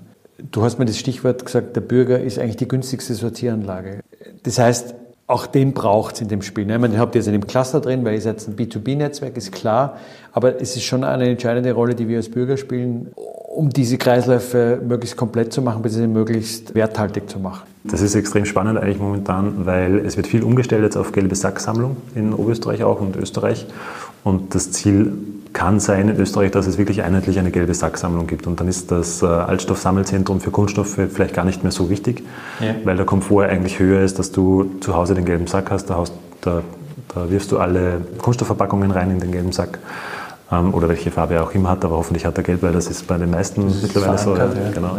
[0.52, 3.99] Du hast mir das Stichwort gesagt, der Bürger ist eigentlich die günstigste Sortieranlage.
[4.41, 6.65] Das heißt, auch den braucht es in dem Spiel.
[6.65, 6.77] Ne?
[6.79, 9.97] Den habt ihr jetzt in dem Cluster drin, weil ihr seid ein B2B-Netzwerk, ist klar.
[10.33, 14.81] Aber es ist schon eine entscheidende Rolle, die wir als Bürger spielen, um diese Kreisläufe
[14.86, 16.07] möglichst komplett zu machen, bzw.
[16.07, 17.63] möglichst werthaltig zu machen?
[17.86, 21.97] Das ist extrem spannend eigentlich momentan, weil es wird viel umgestellt jetzt auf gelbe Sacksammlung
[22.15, 23.65] in Oberösterreich auch und Österreich.
[24.23, 25.13] Und das Ziel
[25.53, 28.47] kann sein in Österreich, dass es wirklich einheitlich eine gelbe Sacksammlung gibt.
[28.47, 32.23] Und dann ist das äh, Altstoffsammelzentrum für Kunststoffe vielleicht gar nicht mehr so wichtig,
[32.59, 32.75] ja.
[32.83, 35.89] weil der Komfort eigentlich höher ist, dass du zu Hause den gelben Sack hast.
[35.89, 36.61] Da, hast, da,
[37.13, 39.79] da wirfst du alle Kunststoffverpackungen rein in den gelben Sack
[40.51, 42.87] ähm, oder welche Farbe er auch immer hat, aber hoffentlich hat er gelb, weil das
[42.87, 44.35] ist bei den meisten mittlerweile so.
[44.35, 44.97] Ja, genau.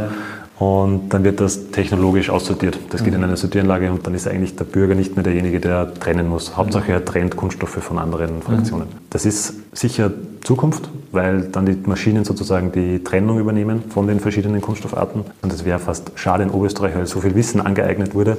[0.58, 2.78] Und dann wird das technologisch aussortiert.
[2.90, 3.20] Das geht mhm.
[3.20, 6.56] in eine Sortieranlage und dann ist eigentlich der Bürger nicht mehr derjenige, der trennen muss.
[6.56, 8.86] Hauptsache er trennt Kunststoffe von anderen Fraktionen.
[8.86, 8.98] Mhm.
[9.10, 10.12] Das ist sicher
[10.44, 15.24] Zukunft, weil dann die Maschinen sozusagen die Trennung übernehmen von den verschiedenen Kunststoffarten.
[15.42, 18.36] Und es wäre fast schade in Oberösterreich, weil so viel Wissen angeeignet wurde,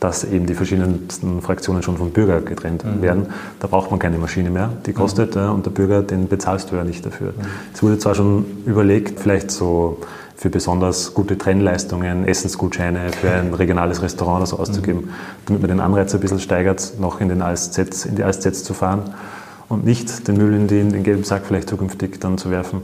[0.00, 3.02] dass eben die verschiedensten Fraktionen schon vom Bürger getrennt mhm.
[3.02, 3.26] werden.
[3.60, 5.50] Da braucht man keine Maschine mehr, die kostet mhm.
[5.50, 7.28] und der Bürger, den bezahlst du ja nicht dafür.
[7.28, 7.46] Mhm.
[7.72, 9.98] Es wurde zwar schon überlegt, vielleicht so
[10.42, 15.10] für besonders gute Trennleistungen, Essensgutscheine für ein regionales Restaurant oder so auszugeben,
[15.46, 18.74] damit man den Anreiz ein bisschen steigert, noch in, den ASZs, in die ASZs zu
[18.74, 19.14] fahren
[19.68, 22.82] und nicht den Müll in den, den gelben Sack vielleicht zukünftig dann zu werfen.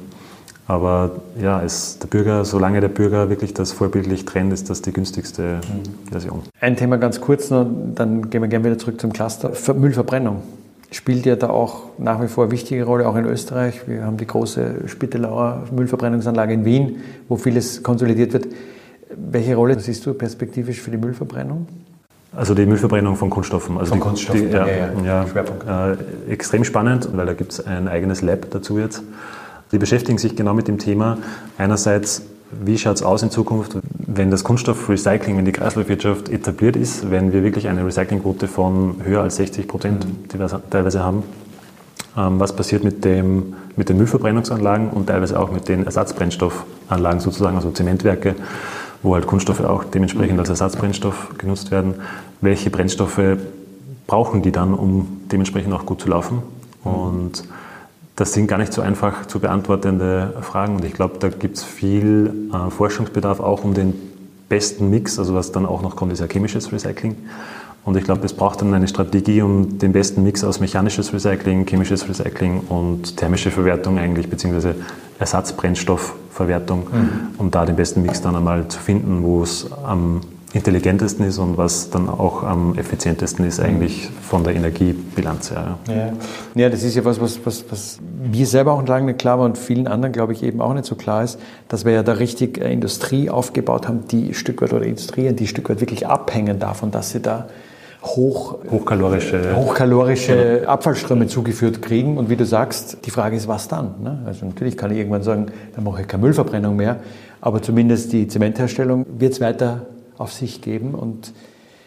[0.68, 4.92] Aber ja, es, der Bürger, solange der Bürger wirklich das vorbildlich trennt, ist das die
[4.92, 6.12] günstigste mhm.
[6.12, 6.42] Version.
[6.60, 7.66] Ein Thema ganz kurz noch,
[7.96, 9.50] dann gehen wir gerne wieder zurück zum Cluster.
[9.74, 10.42] Müllverbrennung
[10.90, 13.86] spielt ja da auch nach wie vor eine wichtige Rolle, auch in Österreich.
[13.86, 18.48] Wir haben die große Spittelauer Müllverbrennungsanlage in Wien, wo vieles konsolidiert wird.
[19.14, 21.66] Welche Rolle siehst du perspektivisch für die Müllverbrennung?
[22.34, 23.78] Also die Müllverbrennung von Kunststoffen.
[23.78, 25.26] Also von die, Kunststoffen, die, ja, ja,
[25.64, 29.02] ja äh, extrem spannend, weil da gibt es ein eigenes Lab dazu jetzt.
[29.72, 31.18] Die beschäftigen sich genau mit dem Thema.
[31.58, 37.10] Einerseits wie schaut es aus in Zukunft, wenn das Kunststoffrecycling, wenn die Kreislaufwirtschaft etabliert ist,
[37.10, 40.06] wenn wir wirklich eine Recyclingquote von höher als 60 Prozent
[40.70, 41.22] teilweise haben?
[42.16, 47.56] Ähm, was passiert mit, dem, mit den Müllverbrennungsanlagen und teilweise auch mit den Ersatzbrennstoffanlagen sozusagen,
[47.56, 48.34] also Zementwerke,
[49.02, 51.96] wo halt Kunststoffe auch dementsprechend als Ersatzbrennstoff genutzt werden?
[52.40, 53.20] Welche Brennstoffe
[54.06, 56.42] brauchen die dann, um dementsprechend auch gut zu laufen?
[56.82, 57.44] Und
[58.18, 61.62] das sind gar nicht so einfach zu beantwortende Fragen und ich glaube, da gibt es
[61.62, 63.94] viel äh, Forschungsbedarf auch um den
[64.48, 67.14] besten Mix, also was dann auch noch kommt, ist ja chemisches Recycling.
[67.84, 71.64] Und ich glaube, es braucht dann eine Strategie, um den besten Mix aus mechanisches Recycling,
[71.64, 74.74] chemisches Recycling und thermische Verwertung eigentlich, beziehungsweise
[75.20, 77.10] Ersatzbrennstoffverwertung, mhm.
[77.38, 80.22] um da den besten Mix dann einmal zu finden, wo es am
[80.54, 85.78] intelligentesten ist und was dann auch am effizientesten ist eigentlich von der Energiebilanz her.
[85.88, 86.12] Ja, ja.
[86.54, 87.98] ja das ist ja was, was, was, was
[88.32, 90.86] mir selber auch lange nicht klar war und vielen anderen, glaube ich, eben auch nicht
[90.86, 94.86] so klar ist, dass wir ja da richtig Industrie aufgebaut haben, die Stück weit oder
[94.86, 97.48] Industrien, die Stück weit wirklich abhängen davon, dass sie da
[98.02, 100.68] hoch, hochkalorische, hochkalorische ja.
[100.68, 102.16] Abfallströme zugeführt kriegen.
[102.16, 104.02] Und wie du sagst, die Frage ist, was dann?
[104.02, 104.22] Ne?
[104.24, 107.00] Also natürlich kann ich irgendwann sagen, dann mache ich keine Müllverbrennung mehr,
[107.42, 109.86] aber zumindest die Zementherstellung wird es weiter
[110.18, 110.94] auf sich geben.
[110.94, 111.32] Und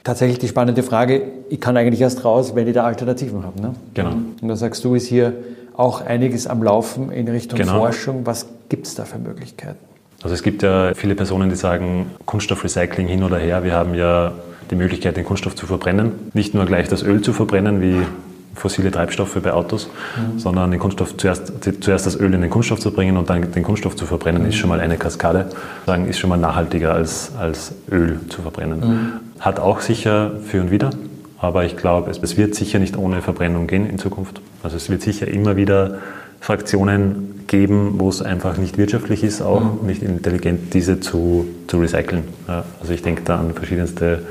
[0.03, 3.61] tatsächlich die spannende Frage, ich kann eigentlich erst raus, wenn ich da Alternativen habe.
[3.61, 3.75] Ne?
[3.93, 4.11] Genau.
[4.41, 5.33] Und da sagst du, ist hier
[5.75, 7.79] auch einiges am Laufen in Richtung genau.
[7.79, 8.25] Forschung.
[8.25, 9.79] Was gibt es da für Möglichkeiten?
[10.23, 13.63] Also es gibt ja viele Personen, die sagen, Kunststoffrecycling hin oder her.
[13.63, 14.33] Wir haben ja
[14.69, 16.11] die Möglichkeit, den Kunststoff zu verbrennen.
[16.33, 18.05] Nicht nur gleich das Öl zu verbrennen, wie
[18.53, 20.39] fossile Treibstoffe bei Autos, mhm.
[20.39, 23.63] sondern den Kunststoff zuerst, zuerst das Öl in den Kunststoff zu bringen und dann den
[23.63, 24.49] Kunststoff zu verbrennen, mhm.
[24.49, 25.49] ist schon mal eine Kaskade.
[25.85, 28.79] Sagen, ist schon mal nachhaltiger als, als Öl zu verbrennen.
[28.79, 29.11] Mhm.
[29.39, 30.91] Hat auch sicher für und wieder,
[31.39, 34.41] aber ich glaube, es, es wird sicher nicht ohne Verbrennung gehen in Zukunft.
[34.63, 35.99] Also es wird sicher immer wieder
[36.39, 39.87] Fraktionen geben, wo es einfach nicht wirtschaftlich ist, auch mhm.
[39.87, 42.23] nicht intelligent, diese zu, zu recyceln.
[42.47, 44.23] Ja, also ich denke da an verschiedenste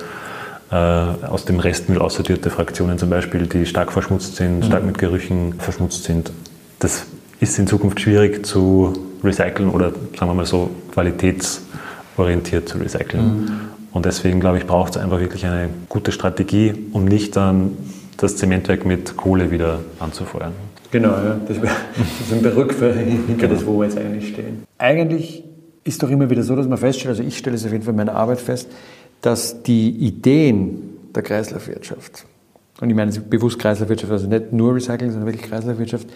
[0.76, 4.62] aus dem Restmüll aussortierte Fraktionen zum Beispiel, die stark verschmutzt sind, mhm.
[4.62, 6.30] stark mit Gerüchen verschmutzt sind.
[6.78, 7.06] Das
[7.40, 8.92] ist in Zukunft schwierig zu
[9.24, 13.24] recyceln oder sagen wir mal so qualitätsorientiert zu recyceln.
[13.24, 13.50] Mhm.
[13.92, 17.76] Und deswegen glaube ich, braucht es einfach wirklich eine gute Strategie, um nicht dann
[18.16, 20.52] das Zementwerk mit Kohle wieder anzufeuern.
[20.90, 21.40] Genau, ja.
[21.46, 23.54] das, ist ein Berück für hinter genau.
[23.54, 24.64] das, wo wir jetzt eigentlich stehen.
[24.78, 25.44] Eigentlich
[25.85, 27.92] ist doch immer wieder so, dass man feststellt, also ich stelle es auf jeden Fall
[27.92, 28.68] in meiner Arbeit fest,
[29.20, 32.26] dass die Ideen der Kreislaufwirtschaft,
[32.80, 36.06] und ich meine bewusst Kreislaufwirtschaft, also nicht nur Recycling, sondern wirklich Kreislaufwirtschaft,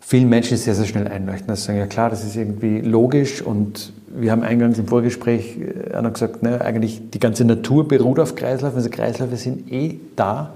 [0.00, 1.50] vielen Menschen sehr, sehr schnell einleuchten.
[1.50, 5.58] Also sagen, ja klar, das ist irgendwie logisch und wir haben eingangs im Vorgespräch
[5.94, 9.98] auch noch gesagt, ne, eigentlich die ganze Natur beruht auf Kreislauf, also Kreisläufe sind eh
[10.16, 10.54] da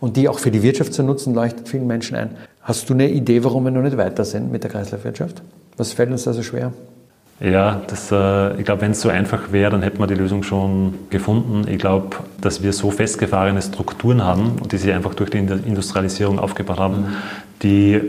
[0.00, 2.30] und die auch für die Wirtschaft zu nutzen, leuchtet vielen Menschen ein.
[2.60, 5.42] Hast du eine Idee, warum wir noch nicht weiter sind mit der Kreislaufwirtschaft?
[5.76, 6.72] Was fällt uns da so schwer?
[7.40, 10.42] Ja, das, äh, ich glaube, wenn es so einfach wäre, dann hätten wir die Lösung
[10.44, 11.66] schon gefunden.
[11.68, 16.78] Ich glaube, dass wir so festgefahrene Strukturen haben, die sich einfach durch die Industrialisierung aufgebaut
[16.78, 17.06] haben, mhm.
[17.62, 18.00] die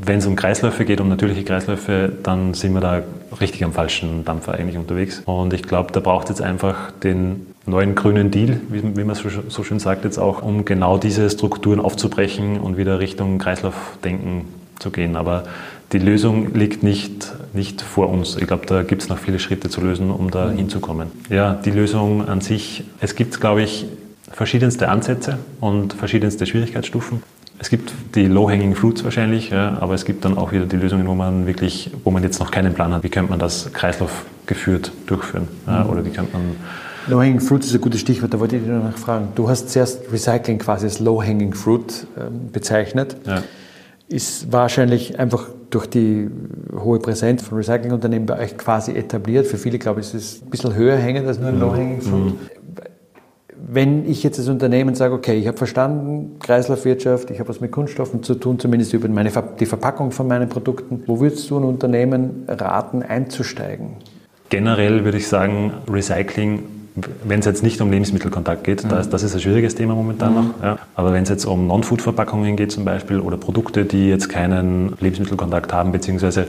[0.00, 3.02] wenn es um Kreisläufe geht, um natürliche Kreisläufe, dann sind wir da
[3.40, 5.22] richtig am falschen Dampfer eigentlich unterwegs.
[5.24, 9.16] Und ich glaube, da braucht es jetzt einfach den neuen grünen Deal, wie, wie man
[9.16, 14.46] so schön sagt jetzt auch, um genau diese Strukturen aufzubrechen und wieder Richtung Kreislaufdenken
[14.78, 15.16] zu gehen.
[15.16, 15.44] Aber
[15.92, 18.36] die Lösung liegt nicht, nicht vor uns.
[18.36, 21.08] Ich glaube, da gibt es noch viele Schritte zu lösen, um da hinzukommen.
[21.30, 23.86] Ja, die Lösung an sich, es gibt, glaube ich,
[24.30, 27.22] verschiedenste Ansätze und verschiedenste Schwierigkeitsstufen.
[27.60, 31.08] Es gibt die Low-Hanging Fruits wahrscheinlich, ja, aber es gibt dann auch wieder die Lösungen,
[31.08, 34.92] wo man wirklich, wo man jetzt noch keinen Plan hat, wie könnte man das kreislaufgeführt
[35.06, 36.56] durchführen ja, oder wie könnte man
[37.08, 39.28] Low-Hanging Fruit ist ein gutes Stichwort, da wollte ich dich noch fragen.
[39.34, 43.16] Du hast zuerst Recycling quasi als Low-Hanging Fruit ähm, bezeichnet.
[43.26, 43.42] Ja.
[44.08, 46.30] Ist wahrscheinlich einfach durch die
[46.74, 49.46] hohe Präsenz von Recyclingunternehmen bei euch quasi etabliert.
[49.46, 51.60] Für viele, glaube ich, ist es ein bisschen höher hängend als nur ein.
[51.60, 52.24] Low-Hanging Fruit.
[52.24, 52.38] Mhm
[53.70, 57.70] wenn ich jetzt als Unternehmen sage, okay, ich habe verstanden, Kreislaufwirtschaft, ich habe was mit
[57.70, 61.64] Kunststoffen zu tun, zumindest über meine, die Verpackung von meinen Produkten, wo würdest du ein
[61.64, 63.96] Unternehmen raten, einzusteigen?
[64.48, 66.62] Generell würde ich sagen, Recycling,
[67.24, 68.88] wenn es jetzt nicht um Lebensmittelkontakt geht, mhm.
[68.88, 70.36] das, das, ist ein schwieriges Thema momentan mhm.
[70.36, 70.62] noch.
[70.62, 70.78] Ja.
[70.94, 75.72] Aber wenn es jetzt um Non-Food-Verpackungen geht zum Beispiel oder Produkte, die jetzt keinen Lebensmittelkontakt
[75.72, 76.46] haben, beziehungsweise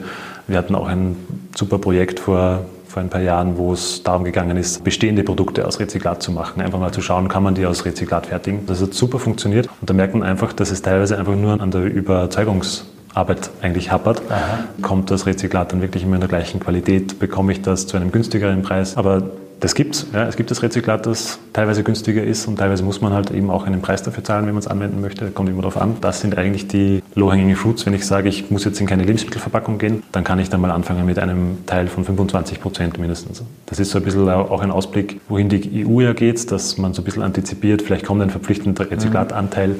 [0.47, 1.15] wir hatten auch ein
[1.55, 5.79] super Projekt vor vor ein paar Jahren, wo es darum gegangen ist, bestehende Produkte aus
[5.79, 6.61] Rezyklat zu machen.
[6.61, 8.65] Einfach mal zu schauen, kann man die aus Rezyklat fertigen.
[8.65, 11.69] Das hat super funktioniert und da merkt man einfach, dass es teilweise einfach nur an
[11.69, 14.23] der Überzeugungsarbeit eigentlich happert.
[14.29, 14.63] Aha.
[14.81, 17.19] Kommt das Rezyklat dann wirklich immer in der gleichen Qualität?
[17.19, 18.97] Bekomme ich das zu einem günstigeren Preis?
[18.97, 19.21] Aber
[19.59, 20.07] das gibt's.
[20.13, 23.49] Ja, es gibt das Rezyklat, das teilweise günstiger ist und teilweise muss man halt eben
[23.49, 25.31] auch einen Preis dafür zahlen, wenn man es anwenden möchte.
[25.31, 25.97] Kommt immer darauf an.
[26.01, 27.85] Das sind eigentlich die low-hanging fruits.
[27.85, 30.71] Wenn ich sage, ich muss jetzt in keine Lebensmittelverpackung gehen, dann kann ich dann mal
[30.71, 33.43] anfangen mit einem Teil von 25 Prozent mindestens.
[33.65, 36.93] Das ist so ein bisschen auch ein Ausblick, wohin die EU ja geht, dass man
[36.93, 39.75] so ein bisschen antizipiert, vielleicht kommt ein verpflichtender Rezyklatanteil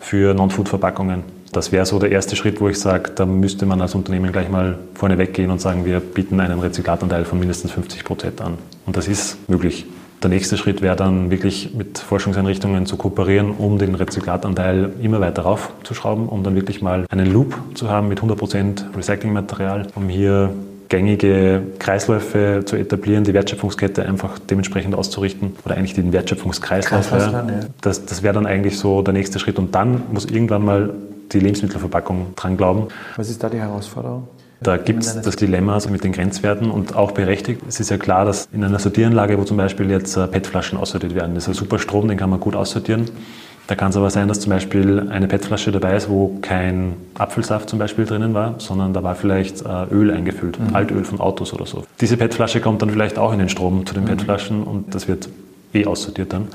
[0.00, 1.22] für Non-Food-Verpackungen
[1.56, 4.48] das wäre so der erste Schritt, wo ich sage, da müsste man als Unternehmen gleich
[4.48, 8.58] mal vorne weggehen und sagen, wir bieten einen Rezyklatanteil von mindestens 50 Prozent an.
[8.86, 9.86] Und das ist möglich.
[10.22, 15.42] Der nächste Schritt wäre dann wirklich mit Forschungseinrichtungen zu kooperieren, um den Rezyklatanteil immer weiter
[15.42, 20.50] raufzuschrauben, um dann wirklich mal einen Loop zu haben mit 100 Prozent Recyclingmaterial, um hier
[20.88, 27.10] gängige Kreisläufe zu etablieren, die Wertschöpfungskette einfach dementsprechend auszurichten oder eigentlich den Wertschöpfungskreislauf.
[27.10, 27.46] Ja.
[27.80, 30.94] Das, das wäre dann eigentlich so der nächste Schritt und dann muss irgendwann mal
[31.32, 32.88] die Lebensmittelverpackung dran glauben.
[33.16, 34.28] Was ist da die Herausforderung?
[34.60, 37.60] Da gibt es das Dilemma also mit den Grenzwerten und auch berechtigt.
[37.68, 41.14] Es ist ja klar, dass in einer Sortieranlage, wo zum Beispiel jetzt äh, PET-Flaschen aussortiert
[41.14, 43.10] werden, das ist ein super Strom, den kann man gut aussortieren.
[43.66, 47.70] Da kann es aber sein, dass zum Beispiel eine PET-Flasche dabei ist, wo kein Apfelsaft
[47.70, 50.74] zum Beispiel drinnen war, sondern da war vielleicht äh, Öl eingefüllt, mhm.
[50.74, 51.84] Altöl von Autos oder so.
[52.00, 54.08] Diese PET-Flasche kommt dann vielleicht auch in den Strom zu den mhm.
[54.08, 55.28] PET-Flaschen und das wird
[55.72, 56.48] eh aussortiert dann.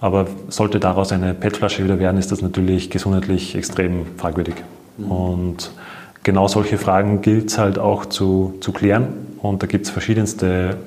[0.00, 4.54] Aber sollte daraus eine PET-Flasche wieder werden, ist das natürlich gesundheitlich extrem fragwürdig.
[4.96, 5.10] Mhm.
[5.10, 5.70] Und
[6.22, 9.08] genau solche Fragen gilt es halt auch zu, zu klären.
[9.42, 10.78] Und da gibt es verschiedenste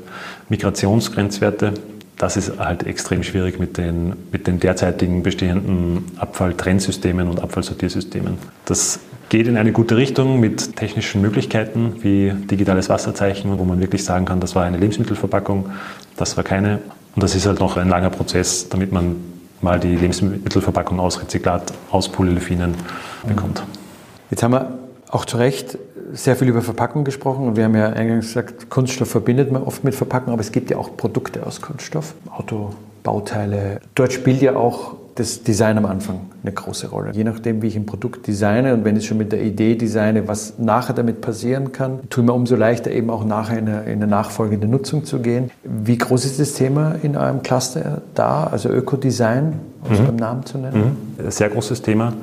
[0.50, 1.74] Migrationsgrenzwerte.
[2.18, 8.38] Das ist halt extrem schwierig mit den, mit den derzeitigen bestehenden Abfalltrennsystemen und Abfallsortiersystemen.
[8.66, 9.00] Das
[9.30, 14.26] geht in eine gute Richtung mit technischen Möglichkeiten wie digitales Wasserzeichen, wo man wirklich sagen
[14.26, 15.72] kann, das war eine Lebensmittelverpackung,
[16.18, 16.80] das war keine.
[17.16, 19.18] Und das ist halt noch ein langer Prozess, damit man
[19.62, 22.76] mal die Lebensmittelverpackung aus Rezyklat, aus Polyolefinen
[23.28, 23.64] bekommt.
[24.30, 24.78] Jetzt haben wir
[25.10, 25.78] auch zu Recht
[26.12, 29.84] sehr viel über Verpackung gesprochen und wir haben ja eingangs gesagt, Kunststoff verbindet man oft
[29.84, 33.80] mit Verpackung, aber es gibt ja auch Produkte aus Kunststoff, Autobauteile.
[33.96, 37.12] Dort spielt ja auch das Design am Anfang eine große Rolle.
[37.14, 40.28] Je nachdem, wie ich ein Produkt designe und wenn ich schon mit der Idee designe,
[40.28, 43.94] was nachher damit passieren kann, tue mir umso leichter eben auch nachher in eine, in
[43.94, 45.52] eine nachfolgende Nutzung zu gehen.
[45.64, 50.06] Wie groß ist das Thema in eurem Cluster da, also Ökodesign, um es mhm.
[50.06, 50.98] beim Namen zu nennen?
[51.18, 51.32] Mhm.
[51.32, 52.14] Sehr großes Thema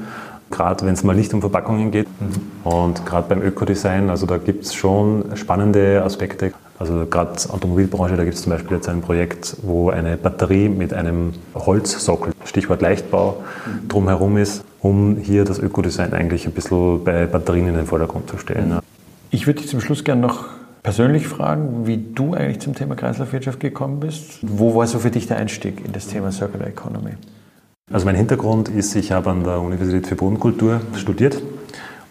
[0.50, 2.08] gerade wenn es mal nicht um Verpackungen geht.
[2.20, 2.70] Mhm.
[2.70, 6.52] Und gerade beim Ökodesign, also da gibt es schon spannende Aspekte.
[6.80, 10.94] Also gerade Automobilbranche, da gibt es zum Beispiel jetzt ein Projekt, wo eine Batterie mit
[10.94, 13.44] einem Holzsockel, Stichwort Leichtbau,
[13.86, 18.38] drumherum ist, um hier das Ökodesign eigentlich ein bisschen bei Batterien in den Vordergrund zu
[18.38, 18.78] stellen.
[19.30, 20.46] Ich würde dich zum Schluss gerne noch
[20.82, 24.38] persönlich fragen, wie du eigentlich zum Thema Kreislaufwirtschaft gekommen bist.
[24.40, 27.10] Wo war so für dich der Einstieg in das Thema Circular Economy?
[27.92, 31.42] Also mein Hintergrund ist, ich habe an der Universität für Bodenkultur studiert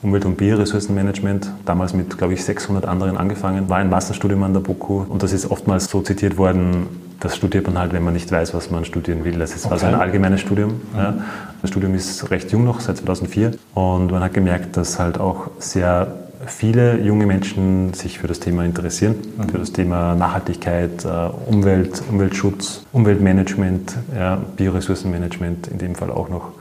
[0.01, 4.61] Umwelt- und Bioressourcenmanagement, damals mit, glaube ich, 600 anderen angefangen, war ein Masterstudium an der
[4.61, 6.87] BOKU und das ist oftmals so zitiert worden,
[7.19, 9.37] das studiert man halt, wenn man nicht weiß, was man studieren will.
[9.37, 9.73] Das ist okay.
[9.73, 10.69] also ein allgemeines Studium.
[10.93, 10.97] Mhm.
[10.97, 11.13] Ja.
[11.61, 15.49] Das Studium ist recht jung noch, seit 2004 und man hat gemerkt, dass halt auch
[15.59, 16.07] sehr
[16.45, 19.49] viele junge Menschen sich für das Thema interessieren, mhm.
[19.49, 21.07] für das Thema Nachhaltigkeit, äh,
[21.45, 26.53] Umwelt, Umweltschutz, Umweltmanagement, ja, Bioressourcenmanagement in dem Fall auch noch.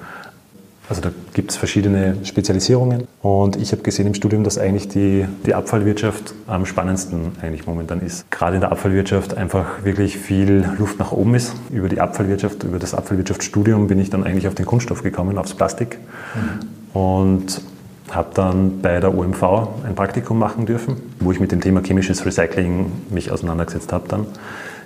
[0.88, 5.26] Also da gibt es verschiedene Spezialisierungen und ich habe gesehen im Studium, dass eigentlich die,
[5.44, 8.30] die Abfallwirtschaft am spannendsten eigentlich momentan ist.
[8.30, 11.54] Gerade in der Abfallwirtschaft einfach wirklich viel Luft nach oben ist.
[11.70, 15.52] Über die Abfallwirtschaft, über das Abfallwirtschaftsstudium bin ich dann eigentlich auf den Kunststoff gekommen, aufs
[15.52, 15.98] Plastik
[16.34, 16.98] mhm.
[16.98, 17.60] und
[18.10, 19.42] habe dann bei der OMV
[19.84, 24.26] ein Praktikum machen dürfen, wo ich mit dem Thema chemisches Recycling mich auseinandergesetzt habe dann.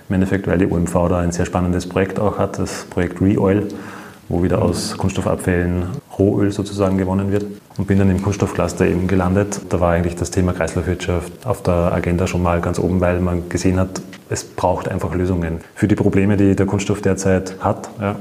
[0.09, 3.69] Im Endeffekt, weil die OMV da ein sehr spannendes Projekt auch hat, das Projekt ReOil
[4.29, 7.45] wo wieder aus Kunststoffabfällen Rohöl sozusagen gewonnen wird.
[7.77, 9.61] Und bin dann im Kunststoffcluster eben gelandet.
[9.69, 13.49] Da war eigentlich das Thema Kreislaufwirtschaft auf der Agenda schon mal ganz oben, weil man
[13.49, 18.15] gesehen hat, es braucht einfach Lösungen für die Probleme, die der Kunststoff derzeit hat, ja,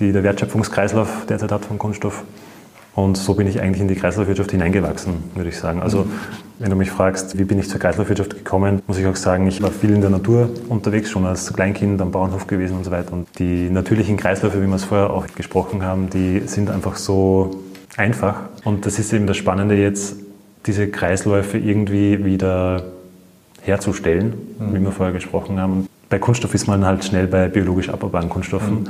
[0.00, 2.22] die der Wertschöpfungskreislauf derzeit hat von Kunststoff.
[2.98, 5.80] Und so bin ich eigentlich in die Kreislaufwirtschaft hineingewachsen, würde ich sagen.
[5.82, 6.08] Also
[6.58, 9.62] wenn du mich fragst, wie bin ich zur Kreislaufwirtschaft gekommen, muss ich auch sagen, ich
[9.62, 13.12] war viel in der Natur unterwegs, schon als Kleinkind am Bauernhof gewesen und so weiter.
[13.12, 17.60] Und die natürlichen Kreisläufe, wie wir es vorher auch gesprochen haben, die sind einfach so
[17.96, 18.40] einfach.
[18.64, 20.16] Und das ist eben das Spannende jetzt,
[20.66, 22.82] diese Kreisläufe irgendwie wieder
[23.62, 24.74] herzustellen, mhm.
[24.74, 25.86] wie wir vorher gesprochen haben.
[26.10, 28.80] Bei Kunststoff ist man halt schnell bei biologisch abbaubaren Kunststoffen.
[28.80, 28.88] Mhm.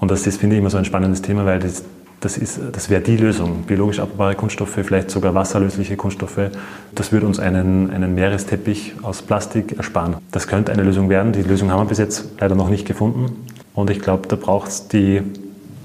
[0.00, 1.84] Und das ist, finde ich, immer so ein spannendes Thema, weil das
[2.20, 2.40] das,
[2.72, 3.64] das wäre die Lösung.
[3.66, 6.50] Biologisch abbaubare Kunststoffe, vielleicht sogar wasserlösliche Kunststoffe.
[6.94, 10.16] Das würde uns einen, einen Meeresteppich aus Plastik ersparen.
[10.30, 11.32] Das könnte eine Lösung werden.
[11.32, 13.46] Die Lösung haben wir bis jetzt leider noch nicht gefunden.
[13.74, 15.22] Und ich glaube, da braucht es die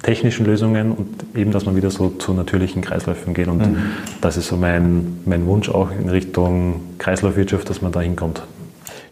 [0.02, 3.48] technischen Lösungen und eben, dass man wieder so zu natürlichen Kreisläufen geht.
[3.48, 3.78] Und mhm.
[4.22, 8.42] das ist so mein, mein Wunsch auch in Richtung Kreislaufwirtschaft, dass man da hinkommt.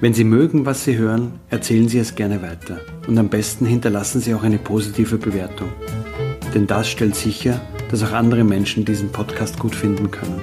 [0.00, 2.80] Wenn Sie mögen, was Sie hören, erzählen Sie es gerne weiter.
[3.06, 5.68] Und am besten hinterlassen Sie auch eine positive Bewertung.
[6.52, 10.42] Denn das stellt sicher, dass auch andere Menschen diesen Podcast gut finden können.